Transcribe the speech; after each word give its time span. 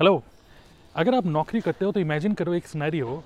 Hello 0.00 0.22
अगर 0.96 1.14
आप 1.14 1.26
नौकरी 1.26 1.60
करते 1.60 1.84
हो 1.84 1.92
तो 1.92 2.00
इमेजिन 2.00 2.32
करो 2.34 2.54
एक 2.54 2.66
सिनेरियो 2.66 3.22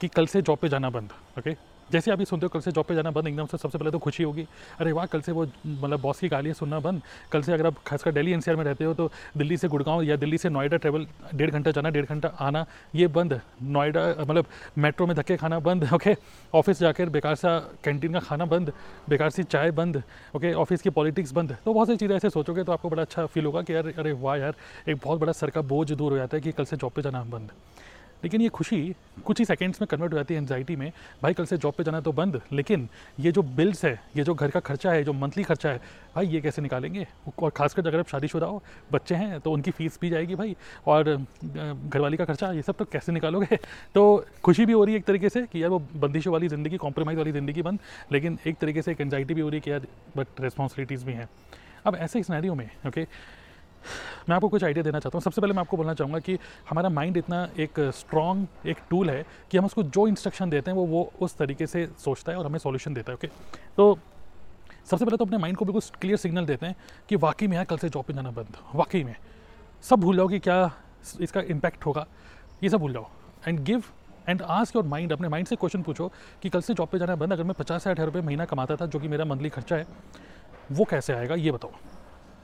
कि 0.00 0.08
कल 0.08 0.26
से 0.26 0.40
जॉब 0.42 0.58
पे 0.58 0.68
जाना 0.68 0.90
बंद 0.90 1.10
ओके 1.38 1.54
जैसे 1.92 2.10
आप 2.10 2.22
सुनते 2.22 2.46
हो, 2.46 2.48
कल 2.48 2.60
से 2.60 2.72
जॉब 2.72 2.86
पे 2.86 2.94
जाना 2.94 3.10
बंद, 3.10 3.26
एकदम 3.28 3.46
से 3.46 3.58
सबसे 3.58 3.78
पहले 3.78 3.90
तो 3.90 3.98
खुशी 3.98 4.22
होगी। 4.22 4.46
अरे 4.80 4.92
वाह, 4.92 5.06
कल 5.06 5.20
से 5.20 5.32
वो 5.32 5.46
मतलब 5.66 6.00
बॉस 6.00 6.20
की 6.20 6.28
गालियाँ 6.28 6.54
सुनना 6.54 6.78
बंद। 6.80 7.02
कल 7.32 7.42
से 7.42 7.52
अगर 7.52 7.66
आप 7.66 7.76
खासकर 7.86 8.12
दिल्ली, 8.12 8.32
एनसीआर 8.32 8.56
में 8.56 8.64
रहते 8.64 8.84
हो 8.84 8.94
तो 8.94 9.10
दिल्ली 9.36 9.56
से 9.56 9.68
गुड़गांव 9.68 10.02
या 10.02 10.16
दिल्ली 10.16 10.38
से 10.38 10.48
नोएडा 10.48 10.76
ट्रेवल 10.76 11.06
डेढ़ 11.34 11.50
घंटा 11.50 11.70
जाना, 11.70 11.90
डेढ़ 11.90 12.06
घंटा 12.06 12.28
आना, 12.40 12.64
ये 12.94 13.06
बंद। 13.08 13.40
नोएडा 13.62 14.06
मतलब 14.20 14.46
मेट्रो 14.78 15.06
में 15.06 15.16
धक्के 15.16 15.36
खाना 15.36 15.58
बंद 15.60 15.88
ओके 15.94 16.14
ऑफ़िस 16.54 16.80
जाकर 16.80 17.08
बेकार 17.08 17.34
सा 17.34 17.58
कैंटीन 17.84 18.12
का 18.12 18.20
खाना 18.20 18.44
बंद, 18.46 18.72
बेकार 19.08 19.30
सी 19.30 19.42
चाय 19.44 19.70
बंद 19.72 20.02
ओके 20.36 20.52
ऑफ़िस 20.54 20.82
की 20.82 20.90
पॉलिटिक्स 20.90 21.32
बंद। 21.32 21.56
तो 21.64 21.74
बहुत 21.74 21.86
सारी 21.86 21.96
चीज़ें 21.98 22.16
ऐसे 22.16 22.30
सोचोगे 22.30 22.64
तो 22.64 22.72
आपको 22.72 22.90
बड़ा 22.90 23.02
अच्छा 23.02 23.26
फील 23.26 23.44
होगा 23.44 23.62
कि 23.62 23.74
यार, 23.74 23.92
अरे 23.98 24.12
वाह 24.14 24.36
यार, 24.36 24.54
एक 24.88 24.96
बहुत 25.04 25.20
बड़ा 25.20 25.32
सर 25.32 25.50
का 25.50 25.60
बोझ 25.62 25.90
दूर 25.92 26.12
हो 26.12 26.18
जाता 26.18 26.36
है 26.36 26.40
कि 26.40 26.52
कल 26.52 26.64
से 26.64 26.76
जॉब 26.76 26.92
पे 26.92 27.02
जाना 27.02 27.22
बंद। 27.24 27.50
लेकिन 28.22 28.40
ये 28.40 28.48
खुशी 28.48 28.94
कुछ 29.24 29.38
ही 29.38 29.44
सेकेंड्स 29.44 29.80
में 29.80 29.86
कन्वर्ट 29.86 30.12
हो 30.12 30.18
जाती 30.18 30.34
है 30.34 30.40
एनजाइटी 30.40 30.76
में। 30.76 30.90
भाई, 31.22 31.34
कल 31.34 31.44
से 31.44 31.56
जॉब 31.56 31.74
पे 31.74 31.84
जाना 31.84 32.00
तो 32.00 32.12
बंद, 32.12 32.40
लेकिन 32.52 32.88
ये 33.20 33.32
जो 33.32 33.42
बिल्स 33.42 33.84
है, 33.84 33.92
ये 34.16 34.24
जो 34.24 34.34
घर 34.34 34.50
का 34.50 34.60
खर्चा 34.60 34.92
है, 34.92 35.02
जो 35.04 35.12
मंथली 35.12 35.42
खर्चा 35.42 35.70
है, 35.70 35.80
भाई, 36.14 36.26
ये 36.26 36.40
कैसे 36.40 36.62
निकालेंगे? 36.62 37.06
और 37.38 37.50
खासकर 37.50 37.86
अगर 37.86 37.98
आप 37.98 38.08
शादीशुदा 38.08 38.46
हो, 38.46 38.62
बच्चे 38.92 39.14
हैं 39.14 39.40
तो 39.40 39.52
उनकी 39.52 39.70
फ़ीस 39.70 39.98
भी 40.00 40.10
जाएगी 40.10 40.34
भाई, 40.34 40.56
और 40.86 41.16
घरवाली 41.44 42.16
का 42.16 42.24
खर्चा, 42.24 42.52
ये 42.52 42.62
सब 42.62 42.76
तो 42.76 42.84
कैसे 42.84 43.12
निकालोगे? 43.12 43.56
तो 43.94 44.24
खुशी 44.44 44.66
भी 44.66 44.72
हो 44.72 44.84
रही 44.84 44.94
है 44.94 45.00
एक 45.00 45.06
तरीके 45.06 45.28
से 45.28 45.42
कि 45.42 45.62
यार 45.62 45.70
वो 45.70 45.78
बंदिशों 45.96 46.32
वाली 46.32 46.48
ज़िंदगी 46.48 46.76
कॉम्प्रोमाइज़ 46.76 47.18
वाली 47.18 47.32
ज़िंदगी 47.32 47.62
बंद, 47.62 47.78
लेकिन 48.12 48.38
एक 48.46 48.58
तरीके 48.58 48.82
से 48.82 48.92
एक 48.92 49.00
एनजाइटी 49.00 49.34
भी 49.34 49.40
हो 49.40 49.48
रही 49.48 49.56
है 49.56 49.60
कि 49.60 49.70
यार 49.70 49.86
बट 50.16 50.40
रिस्पॉन्सिबिलिटीज़ 50.40 51.04
भी 51.04 51.12
हैं। 51.12 51.28
अब 51.86 51.96
ऐसे 51.96 52.22
सिनेरियो 52.22 52.54
में 52.54 52.68
ओके 52.86 53.06
मैं 54.28 54.36
आपको 54.36 54.48
कुछ 54.48 54.64
आइडिया 54.64 54.82
देना 54.82 54.98
चाहता 54.98 55.18
हूँ। 55.18 55.22
सबसे 55.22 55.40
पहले 55.40 55.54
मैं 55.54 55.60
आपको 55.60 55.76
बोलना 55.76 55.94
चाहूँगा 55.94 56.18
कि 56.18 56.38
हमारा 56.70 56.88
माइंड 56.90 57.16
इतना 57.16 57.48
एक 57.58 57.80
स्ट्रॉन्ग 57.94 58.68
एक 58.68 58.78
टूल 58.90 59.10
है 59.10 59.24
कि 59.50 59.58
हम 59.58 59.64
उसको 59.64 59.82
जो 59.84 60.06
इंस्ट्रक्शन 60.08 60.50
देते 60.50 60.70
हैं, 60.70 60.76
वो 60.78 60.86
वो 60.86 61.12
उस 61.20 61.36
तरीके 61.36 61.66
से 61.66 61.86
सोचता 61.98 62.32
है 62.32 62.38
और 62.38 62.46
हमें 62.46 62.58
सॉल्यूशन 62.58 62.94
देता 62.94 63.12
है 63.12 63.16
ओके 63.16 63.28
तो 63.76 63.98
सबसे 64.84 65.04
पहले 65.04 65.16
तो 65.16 65.24
अपने 65.24 65.38
माइंड 65.38 65.56
को 65.56 65.64
बिल्कुल 65.64 65.82
क्लियर 66.00 66.16
सिग्नल 66.18 66.46
देते 66.46 66.66
हैं 66.66 66.76
कि 67.08 67.16
वाकई 67.18 67.46
में 67.46 67.56
यार 67.56 67.64
कल 67.64 67.78
से 67.78 67.88
जॉब 67.88 68.04
पे 68.04 68.12
जाना 68.12 68.30
बंद, 68.32 68.56
वाकई 68.74 69.02
में। 69.04 69.14
सब 69.84 70.00
भूल 70.00 70.16
जाओ 70.16 70.28
कि 70.28 70.38
क्या 70.38 70.70
इसका 71.20 71.40
इम्पैक्ट 71.50 71.86
होगा। 71.86 72.06
ये 72.62 72.68
सब 72.70 72.78
भूल 72.78 72.92
जाओ। 72.92 73.06
And 73.48 73.60
give 73.60 73.84
and 74.28 74.42
ask 74.42 74.76
your 74.76 74.84
mind 74.86 75.12
अपने 75.12 75.28
माइंड 75.28 75.46
से 75.46 75.56
क्वेश्चन 75.56 75.82
पूछो 75.82 76.10
कि 76.42 76.48
कल 76.48 76.60
से 76.60 76.74
जॉब 76.74 76.88
पे 76.88 76.98
जाना 76.98 77.14
बंद, 77.16 77.32
अगर 77.32 77.44
मैं 77.44 77.54
पचास 77.58 77.84
साठ 77.84 77.92
हज़ार 77.92 78.06
रुपये 78.06 78.22
महीना 78.22 78.44
कमाता 78.44 78.76
था, 78.76 78.86
जो 78.86 78.98
कि 78.98 79.08
मेरा 79.08 79.24
मंथली 79.24 79.48
खर्चा 79.50 79.76
है, 79.76 79.86
वो 80.72 80.84
कैसे 80.84 81.12
आएगा, 81.12 81.34
ये 81.34 81.52
बताओ। 81.52 81.70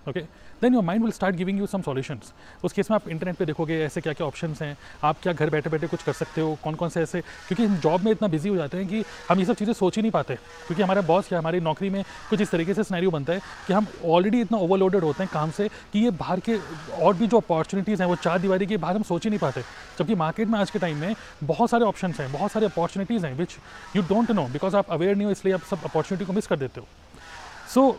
Okay 0.09 0.20
then 0.62 0.75
your 0.75 0.83
mind 0.83 1.03
will 1.03 1.12
start 1.12 1.37
giving 1.37 1.59
you 1.59 1.67
some 1.67 1.83
solutions 1.83 2.33
उस 2.64 2.73
केस 2.73 2.91
में 2.91 2.95
आप 2.95 3.09
इंटरनेट 3.09 3.37
पे 3.37 3.45
देखोगे, 3.47 3.81
ऐसे 3.84 4.01
क्या 4.01 4.12
क्या 4.12 4.27
ऑप्शन 4.27 4.55
हैं, 4.61 4.77
आप 5.05 5.17
क्या 5.23 5.33
घर 5.33 5.51
बैठे 5.51 5.70
बैठे 5.70 5.87
कुछ 5.87 6.03
कर 6.03 6.12
सकते 6.12 6.41
हो 6.41 6.56
कौन 6.64 6.75
कौन 6.75 6.89
से 6.89 7.03
ऐसे, 7.03 7.20
क्योंकि 7.20 7.64
हम 7.64 7.77
जॉब 7.81 8.05
में 8.05 8.11
इतना 8.12 8.29
बिज़ी 8.29 8.48
हो 8.48 8.56
जाते 8.56 8.77
हैं 8.77 8.86
कि 8.89 9.05
हम 9.29 9.39
ये 9.39 9.45
सब 9.45 9.55
चीज़ें 9.55 9.73
सोच 9.75 9.97
ही 9.97 10.03
नहीं 10.03 10.12
पाते, 10.12 10.34
क्योंकि 10.67 10.83
हमारा 10.83 11.03
बॉस 11.03 11.33
या 11.33 11.39
हमारी 11.39 11.61
नौकरी 11.61 11.91
में 11.91 12.03
कुछ 12.31 12.41
इस 12.41 12.51
तरीके 12.51 12.75
से 12.75 12.84
स्नैरियो 12.84 13.11
बनता 13.11 13.33
है 13.33 13.41
कि 13.67 13.73
हम 13.73 13.86
ऑलरेडी 14.05 14.41
इतना 14.41 14.59
ओवरलोडेड 14.59 15.05
होते 15.05 15.23
हैं 15.23 15.33
काम 15.33 15.51
से 15.51 15.69
कि 15.92 15.98
ये 15.98 16.11
बाहर 16.12 16.41
के, 16.41 16.59
और 17.01 17.14
भी 17.14 17.27
जो 17.27 17.36
अपॉर्चुनिटीज़ 17.36 18.03
हैं, 18.03 18.09
वो 18.09 18.17
चार 18.17 18.39
दीवारी 18.39 18.67
के 18.67 18.77
बाहर 18.77 18.97
हम 18.97 19.03
सोच 19.05 19.25
ही 19.25 19.31
नहीं 19.31 19.41
पाते। 19.41 19.62
जबकि 19.98 20.14
मार्केट 20.17 20.48
में 20.48 20.59
आज 20.59 20.70
के 20.70 20.79
टाइम 20.79 20.97
में 20.97 21.14
बहुत 21.45 21.70
सारे 21.70 21.84
ऑप्शन 21.84 22.14
हैं, 22.20 22.33
बहुत 22.33 22.53
सारे 22.53 22.67
अपॉर्चुनिटीज़ 22.67 23.27
हैं 23.27 23.34
which 23.36 23.56
you 23.97 24.03
don't 24.05 24.31
know 24.31 24.47
because 24.48 24.77
आप 24.77 24.91
अवेयर 24.91 25.17
नहीं 25.17 25.27
हो, 25.27 25.33
इसलिए 25.33 25.55
आप 25.55 25.62
सब 25.70 25.84
अपॉर्चुनिटी 25.84 26.25
को 26.25 26.33
मिस 26.33 26.47
कर 26.47 26.56
देते 26.59 26.81
हो। 26.81 26.86
सो 27.75 27.98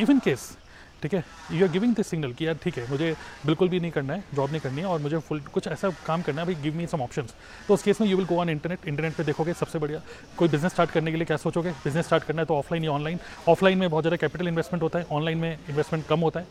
इवन 0.00 0.18
केस 0.18 0.56
ठीक 1.02 1.14
है? 1.14 1.22
You 1.52 1.64
are 1.64 1.70
giving 1.72 1.94
this 1.94 2.06
signal 2.06 2.32
कि 2.32 2.46
यार 2.46 2.54
ठीक 2.62 2.78
है, 2.78 2.88
मुझे 2.90 3.14
बिल्कुल 3.46 3.68
भी 3.68 3.80
नहीं 3.80 3.90
करना 3.90 4.14
है 4.14 4.24
जॉब 4.34 4.50
नहीं 4.50 4.60
करनी 4.60 4.80
है 4.80 4.86
और 4.86 5.00
मुझे 5.00 5.18
फुल 5.18 5.40
कुछ 5.52 5.66
ऐसा 5.68 5.90
काम 6.06 6.22
करना 6.22 6.40
है, 6.40 6.46
भाई 6.46 6.62
गिव 6.62 6.76
मी 6.76 6.86
सम 6.86 7.00
ऑप्शंस 7.02 7.34
तो 7.68 7.74
उस 7.74 7.82
केस 7.82 8.00
में 8.00 8.08
you 8.08 8.16
will 8.16 8.26
go 8.26 8.38
on 8.40 8.50
internet 8.50 8.86
internet 8.88 9.14
पे 9.14 9.24
देखोगे 9.24 9.52
सबसे 9.54 9.78
बढ़िया। 9.78 10.00
कोई 10.38 10.48
बिज़नेस 10.48 10.72
स्टार्ट 10.72 10.90
करने 10.90 11.10
के 11.10 11.16
लिए 11.16 11.26
क्या 11.26 11.36
सोचोगे? 11.38 11.70
बिज़नेस 11.84 12.06
स्टार्ट 12.06 12.24
करना 12.24 12.42
है 12.42 12.46
तो 12.46 12.56
ऑफलाइन 12.56 12.84
या 12.84 12.90
ऑनलाइन 12.90 13.18
ऑफलाइन 13.48 13.78
में 13.78 13.88
बहुत 13.90 14.02
ज़्यादा 14.02 14.16
कैपिटल 14.16 14.48
इन्वेस्टमेंट 14.48 14.82
होता 14.82 14.98
है 14.98 15.06
ऑनलाइन 15.12 15.38
में 15.38 15.52
इन्वेस्टमेंट 15.52 16.06
कम 16.06 16.20
होता 16.20 16.40
है। 16.40 16.46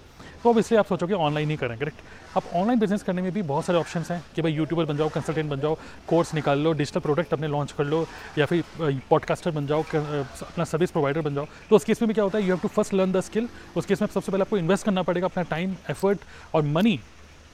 तो 0.45 0.51
अब 0.51 0.57
इसलिए 0.59 0.79
आप 0.79 0.85
सोचोगे 0.85 1.13
ऑनलाइन 1.15 1.49
ही 1.49 1.55
करें 1.57 1.77
करेक्ट 1.77 2.37
अब 2.37 2.49
ऑनलाइन 2.55 2.79
बिज़नेस 2.79 3.03
करने 3.03 3.21
में 3.21 3.31
भी 3.33 3.41
बहुत 3.41 3.65
सारे 3.65 3.79
ऑप्शन 3.79 4.03
हैं 4.09 4.21
कि 4.35 4.41
भाई 4.41 4.51
यूट्यूबर 4.53 4.85
बन 4.85 4.97
जाओ 4.97 5.09
कंसल्टेंट 5.09 5.49
बन 5.49 5.59
जाओ 5.59 5.77
कोर्स 6.07 6.33
निकाल 6.33 6.59
लो 6.59 6.73
डिजिटल 6.73 6.99
प्रोडक्ट 6.99 7.33
अपने 7.33 7.47
लॉन्च 7.47 7.71
कर 7.71 7.85
लो, 7.85 8.05
या 8.37 8.45
फिर 8.45 8.63
पॉडकास्टर 9.09 9.51
बन 9.51 9.67
जाओ 9.67 9.83
अपना 9.83 10.63
सर्विस 10.63 10.91
प्रोवाइडर 10.91 11.21
बन 11.21 11.35
जाओ। 11.35 11.45
तो 11.69 11.75
उस 11.75 11.83
केस 11.83 12.01
में 12.01 12.07
भी 12.07 12.13
क्या 12.13 12.23
होता 12.23 12.37
है 12.37 12.43
you 12.43 12.49
have 12.49 12.61
to 12.61 12.67
first 12.67 12.93
learn 12.93 13.11
the 13.11 13.21
skill 13.21 13.49
उस 13.75 13.85
केस 13.85 14.01
में 14.01 14.07
सबसे 14.07 14.31
पहले 14.31 14.41
आपको 14.41 14.57
इन्वेस्ट 14.57 14.85
करना 14.85 15.03
पड़ेगा, 15.03 15.27
अपना 15.27 15.43
टाइम 15.45 15.75
एफर्ट 15.89 16.19
और 16.53 16.61
money 16.77 16.99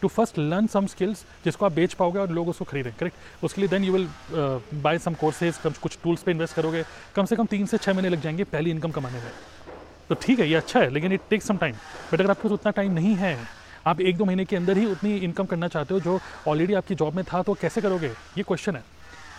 to 0.01 0.07
first 0.07 0.39
learn 0.39 0.67
some 0.67 0.85
skills 0.87 1.23
जिसको 1.45 1.65
आप 1.65 1.71
बेच 1.71 1.93
पाओगे 1.93 2.19
और 2.19 2.29
लोग 2.31 2.49
उसको 2.49 2.65
खरीदें 2.65 2.91
करेक्ट 2.99 3.43
उसके 3.43 3.61
लिए 3.61 3.69
then 3.69 3.83
you 3.83 3.93
will 3.93 4.07
buy 4.73 4.97
some 4.99 5.13
courses 5.13 5.57
कुछ 5.81 5.97
टूल्स 6.03 6.23
पे 6.23 6.31
इन्वेस्ट 6.31 6.55
करोगे। 6.55 6.83
कम 7.15 7.25
से 7.25 7.35
कम 7.35 7.45
तीन 7.45 7.65
से 7.65 7.77
छः 7.77 7.93
महीने 7.93 8.09
लग 8.09 8.21
जाएँगे 8.21 8.43
पहली 8.45 8.71
इनकम 8.71 8.91
कमाने 8.91 9.19
में। 9.19 9.31
तो 10.11 10.15
ठीक 10.21 10.39
है, 10.39 10.47
ये 10.49 10.55
अच्छा 10.55 10.79
है, 10.79 10.89
लेकिन 10.89 11.11
it 11.11 11.21
take 11.29 11.41
some 11.41 11.57
time 11.57 11.75
but 12.11 12.19
अगर 12.19 12.29
आपके 12.29 12.43
पास 12.43 12.51
उतना 12.51 12.71
टाइम 12.71 12.91
नहीं 12.93 13.13
है, 13.15 13.37
आप 13.87 14.01
एक 14.01 14.17
दो 14.17 14.25
महीने 14.25 14.45
के 14.45 14.55
अंदर 14.55 14.77
ही 14.77 14.85
उतनी 14.85 15.15
इनकम 15.17 15.45
करना 15.45 15.67
चाहते 15.67 15.93
हो 15.93 15.99
जो 15.99 16.19
ऑलरेडी 16.47 16.73
आपकी 16.73 16.95
जॉब 16.95 17.15
में 17.15 17.23
था 17.25 17.41
तो 17.43 17.53
कैसे 17.61 17.81
करोगे? 17.81 18.07
ये 18.07 18.43
क्वेश्चन 18.43 18.75
है। 18.75 18.83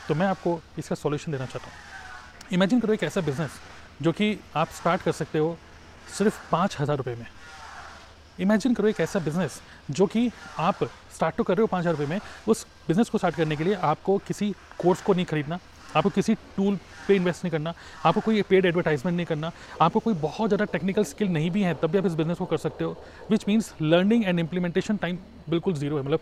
तो 0.08 0.14
मैं 0.14 0.26
आपको 0.26 0.58
इसका 0.78 0.94
सॉल्यूशन 0.94 1.32
देना 1.32 1.46
चाहता 1.46 1.66
हूँ। 1.66 2.52
इमेजिन 2.52 2.80
करो 2.80 2.92
एक 2.92 3.02
ऐसा 3.02 3.20
बिज़नेस 3.20 3.60
जो 4.02 4.12
कि 4.12 4.38
आप 4.56 4.68
स्टार्ट 4.70 5.02
कर 5.02 5.12
सकते 5.12 5.38
हो 5.38 5.56
सिर्फ़ 6.18 6.38
पाँच 6.52 6.76
हज़ार 6.80 6.96
रुपये 6.96 7.14
में। 7.14 7.26
इमेजिन 8.38 8.74
करो 8.74 8.88
एक 8.88 9.00
ऐसा 9.00 9.18
बिज़नेस 9.20 9.60
जो 9.90 10.06
कि 10.06 10.30
आप 10.58 10.84
स्टार्ट 11.14 11.36
तो 11.36 11.44
कर 11.44 11.56
रहे 11.56 11.62
हो 11.62 11.66
पाँच 11.66 11.82
हज़ार 11.82 11.94
रुपये 11.94 12.06
में, 12.06 12.20
उस 12.48 12.66
बिज़नेस 12.88 13.08
को 13.08 13.18
स्टार्ट 13.18 13.36
करने 13.36 13.56
के 13.56 13.64
लिए 13.64 13.74
आपको 13.74 14.18
किसी 14.26 14.52
कोर्स 14.78 15.02
को 15.02 15.14
नहीं 15.14 15.26
खरीदना 15.26 15.58
आपको 15.96 16.10
किसी 16.10 16.34
टूल 16.56 16.78
पे 17.06 17.14
इन्वेस्ट 17.16 17.44
नहीं 17.44 17.50
करना, 17.50 17.72
आपको 18.04 18.20
कोई 18.20 18.42
पेड 18.42 18.66
एडवर्टाइजमेंट 18.66 19.16
नहीं 19.16 19.26
करना, 19.26 19.50
आपको 19.80 20.00
कोई 20.00 20.14
बहुत 20.16 20.48
ज़्यादा 20.48 20.64
टेक्निकल 20.72 21.04
स्किल 21.04 21.28
नहीं 21.28 21.50
भी 21.50 21.62
है, 21.62 21.74
तब 21.74 21.90
भी 21.90 21.98
आप 21.98 22.06
इस 22.06 22.14
बिज़नेस 22.14 22.38
को 22.38 22.44
कर 22.46 22.56
सकते 22.58 22.84
हो 22.84 22.96
which 23.30 23.44
means 23.48 23.72
learning 23.82 24.24
and 24.24 24.38
implementation 24.40 24.96
time 24.96 25.18
बिल्कुल 25.50 25.74
ज़ीरो 25.74 25.96
है। 25.96 26.02
मतलब 26.02 26.20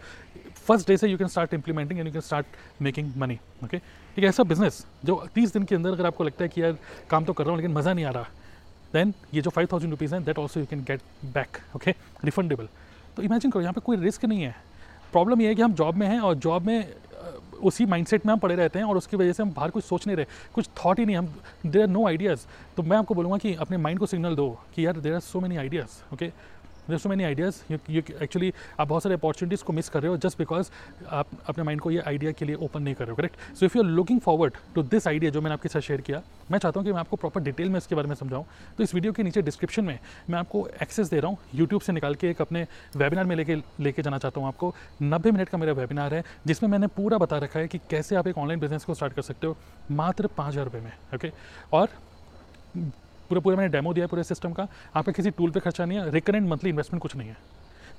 फ़र्स्ट 0.57 0.89
डे 0.89 0.97
से 0.97 1.09
you 1.09 1.19
can 1.19 1.29
start 1.29 1.55
implementing 1.55 1.99
and 1.99 2.07
you 2.07 2.13
can 2.13 2.23
start 2.23 2.47
making 2.83 3.13
money 3.19 3.39
okay 3.65 3.77
एक 3.77 4.25
ऐसा 4.25 4.43
बिज़नेस 4.45 4.85
जो 5.05 5.23
तीस 5.35 5.53
दिन 5.53 5.65
के 5.65 5.75
अंदर 5.75 5.93
अगर 5.93 6.07
आपको 6.07 6.25
लगता 6.25 6.45
है 6.45 6.49
कि 6.49 6.63
यार 6.63 6.77
काम 7.11 7.25
तो 7.25 7.33
कर 7.33 7.45
रहा 7.45 7.53
हूँ 7.53 7.61
लेकिन 7.61 7.77
मज़ा 7.77 7.93
नहीं 7.93 8.05
आ 8.05 8.11
रहा 8.11 8.29
देन 8.93 9.15
ये 9.35 9.43
जो 9.43 9.51
फाइव 9.51 9.69
थाउज़ेंड 9.73 9.91
रुपीज़ 9.93 10.15
हैं 10.15 10.25
that 10.25 10.39
also 10.39 10.61
you 10.61 10.67
can 10.67 10.85
get 10.85 11.01
back 11.35 11.59
okay 11.77 11.95
refundable 12.25 12.69
तो 13.17 13.23
इमेजिन 13.23 13.51
करो, 13.51 13.63
यहाँ 13.63 13.73
पे 13.73 13.81
कोई 13.81 13.97
रिस्क 13.97 14.25
नहीं 14.25 14.43
है। 14.43 14.55
प्रॉब्लम 15.13 15.41
ये 15.41 15.49
है 15.49 15.55
कि 15.55 15.63
हम 15.63 15.73
जॉब 15.75 15.97
में 15.97 16.07
हैं 16.07 16.19
और 16.21 16.35
जॉब 16.37 16.67
में 16.67 16.93
उसी 17.62 17.87
माइंडसेट 17.87 18.26
में 18.26 18.32
हम 18.32 18.38
पड़े 18.38 18.54
रहते 18.54 18.78
हैं 18.78 18.87
और 18.87 18.97
उसकी 18.97 19.16
वजह 19.16 19.32
से 19.32 19.43
हम 19.43 19.50
बाहर 19.53 19.71
कुछ 19.71 19.84
सोच 19.84 20.06
नहीं 20.06 20.16
रहे, 20.16 20.26
कुछ 20.54 20.69
थॉट 20.84 20.98
ही 20.98 21.06
नहीं, 21.06 21.16
हम 21.16 21.28
देर 21.66 21.82
आर 21.82 21.88
नो 21.88 22.06
आइडियाज़ 22.09 22.47
तो 22.76 22.82
मैं 22.82 22.97
आपको 22.97 23.15
बोलूँगा 23.15 23.38
कि 23.38 23.54
अपने 23.56 23.76
माइंड 23.76 23.98
को 23.98 24.06
सिग्नल 24.06 24.37
दो 24.37 24.48
कि 24.75 24.87
यार 24.87 25.00
there 25.00 25.15
are 25.15 25.21
so 25.21 25.41
many 25.41 25.56
ideas 25.56 26.15
okay 26.15 26.31
there 26.89 26.99
so 26.99 27.09
many 27.09 27.25
ideas 27.25 27.61
you 27.71 28.03
actually 28.23 28.53
आप 28.81 28.89
बहुत 28.89 29.03
सारे 29.03 29.15
अपॉर्चुनिटीज़ 29.15 29.65
को 29.65 29.73
मिस 29.73 29.89
कर 29.89 30.03
रहे 30.03 30.11
हो 30.11 30.17
जस्ट 30.19 30.39
बिकॉज़ 30.39 30.71
आप 31.11 31.27
अपने 31.49 31.65
माइंड 31.65 31.81
को 31.81 31.91
ये 31.91 32.01
आइडिया 32.07 32.33
के 32.33 32.45
लिए 32.45 32.55
ओपन 32.57 32.83
नहीं 32.83 32.95
कर 32.95 33.05
रहे 33.05 33.11
हो 33.11 33.17
correct 33.17 33.57
so 33.59 33.67
if 33.67 33.77
you 33.77 33.83
are 33.83 33.91
looking 33.91 34.21
forward 34.21 34.55
to 34.75 34.83
this 34.85 35.09
idea 35.09 35.31
जो 35.31 35.41
मैंने 35.41 35.55
आपके 35.55 35.69
साथ 35.69 35.81
शेयर 35.81 36.01
किया, 36.01 36.23
मैं 36.51 36.59
चाहता 36.59 36.81
हूँ 36.81 36.87
कि 36.87 36.93
मैं 36.93 37.01
आपको 37.01 37.17
प्रॉपर 37.17 37.41
डिटेल 37.41 37.69
में 37.71 37.77
इसके 37.79 37.95
बारे 37.95 38.09
में 38.09 38.15
समझाऊँ। 38.15 38.45
तो 38.79 38.83
इस 38.83 38.95
वीडियो 38.95 39.13
के 39.13 39.23
नीचे 39.23 39.43
डिस्क्रिप्शन 39.43 39.85
में 39.85 39.99
मैं 40.31 40.39
आपको 40.39 40.67
एक्सेस 40.83 41.11
दे 41.11 41.21
रहा 41.21 41.31
हूँ 41.31 41.39
यूट्यूब 41.55 41.83
से 41.83 41.93
निकाल 41.93 42.15
के 42.15 42.31
एक 42.31 42.41
अपने 42.41 42.67
वेबिनार 42.97 43.25
में 43.25 43.37
लेके 43.37 43.57
लेके 43.81 44.03
जाना 44.03 44.19
चाहता 44.19 44.41
हूँ 44.41 44.49
आपको। 44.49 44.75
नब्बे 45.03 45.31
मिनट 45.31 45.49
का 45.49 45.59
मेरा 45.59 45.73
वेबिनार 45.73 46.15
है, 46.15 46.23
जिसमें 46.47 46.71
मैंने 46.71 46.87
पूरा 46.97 47.19
बता 47.19 47.39
रखा 47.39 47.59
है 47.61 47.69
कि 47.69 47.79
कैसे 47.91 48.17
आप 48.17 48.27
एक 48.27 48.39
ऑनलाइन 48.39 48.61
बिज़नेस 48.61 48.85
को 48.85 48.95
स्टार्ट 48.95 49.15
कर 49.15 49.23
सकते 49.23 49.47
हो 49.47 49.57
मात्र 49.93 50.27
पाँच 50.37 50.53
हज़ार 50.53 50.65
रुपये 50.65 50.81
में 50.81 50.93
ओके 51.15 51.33
और 51.73 51.89
पूरा 53.31 53.41
पूरा 53.41 53.57
मैंने 53.57 53.73
डेमो 53.73 53.93
दिया 53.95 54.05
है 54.05 54.09
पूरे 54.09 54.25
सिस्टम 54.25 54.53
का। 54.53 54.69
आपका 54.97 55.13
किसी 55.13 55.31
टूल 55.31 55.51
पे 55.51 55.61
खर्चा 55.61 55.85
नहीं 55.85 55.99
है 55.99 56.11
रिकरेंट 56.11 56.49
मंथली 56.49 56.71
इन्वेस्टमेंट 56.71 57.03
कुछ 57.03 57.17
नहीं 57.17 57.29
है। 57.29 57.37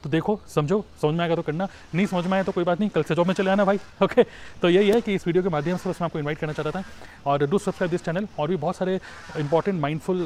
तो 0.03 0.09
देखो, 0.09 0.39
समझो, 0.49 0.83
समझ 1.01 1.13
में 1.13 1.19
आएगा 1.21 1.35
तो 1.35 1.41
करना, 1.41 1.67
नहीं 1.95 2.05
समझ 2.07 2.25
में 2.25 2.33
आया 2.33 2.43
तो 2.43 2.51
कोई 2.51 2.63
बात 2.63 2.79
नहीं, 2.79 2.89
कल 2.89 3.03
से 3.03 3.15
जॉब 3.15 3.27
में 3.27 3.33
चले 3.33 3.49
आना 3.51 3.65
भाई 3.65 3.79
ओके 4.03 4.23
तो 4.61 4.69
यही 4.69 4.89
है 4.89 5.01
कि 5.01 5.15
इस 5.15 5.27
वीडियो 5.27 5.43
के 5.43 5.49
माध्यम 5.49 5.77
से 5.77 5.89
बस 5.89 6.01
मैं 6.01 6.05
आपको 6.05 6.19
इन्वाइट 6.19 6.37
करना 6.37 6.53
चाहता 6.53 6.71
था। 6.71 6.83
और 7.25 7.45
डू 7.45 7.57
सब्सक्राइब 7.59 7.91
दिस 7.91 8.03
चैनल 8.05 8.27
और 8.39 8.47
भी 8.49 8.55
बहुत 8.55 8.75
सारे 8.75 8.99
इंपॉर्टेंट 9.37 9.79
माइंडफुल 9.81 10.25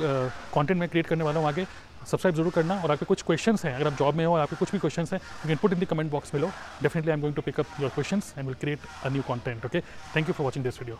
कॉन्टेंट 0.53 0.79
मैं 0.79 0.89
क्रिएट 0.89 1.07
करने 1.07 1.23
वाला 1.23 1.39
हूँ 1.39 1.47
आगे। 1.47 1.65
सब्सक्राइब 2.05 2.35
ज़रूर 2.35 2.51
करना, 2.53 2.79
और 2.81 2.91
आपके 2.91 3.05
कुछ 3.05 3.21
क्वेश्चंस 3.23 3.65
हैं, 3.65 3.75
अगर 3.75 3.87
आप 3.87 3.97
जॉब 3.99 4.15
में 4.15 4.25
हो 4.25 4.33
और 4.33 4.39
आपके 4.39 4.55
कुछ 4.55 4.71
भी 4.71 4.79
क्वेश्चंस 4.79 5.13
हैं 5.13 5.19
you 5.19 5.47
can 5.47 5.57
put 5.61 5.73
in 5.73 5.79
the 5.79 5.85
comment 5.85 6.11
box 6.11 6.33
में 6.33 6.41
लो 6.41 6.51
definitely 6.81 7.11
I 7.11 7.15
am 7.15 7.21
going 7.21 7.35
to 7.35 7.41
pick 7.41 7.59
up 7.59 7.81
your 7.81 7.89
questions 7.91 8.33
and 8.37 8.45
will 8.47 8.55
create 8.61 8.79
a 9.03 9.09
new 9.09 9.21
content 9.29 9.65
okay 9.65 9.81
thank 10.15 10.27
you 10.27 10.33
for 10.33 10.45
watching 10.45 10.65
this 10.65 10.79
video 10.79 10.99